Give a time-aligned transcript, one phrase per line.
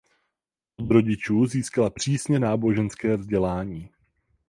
[0.77, 3.89] Od rodičů získala přísně náboženské vzdělání.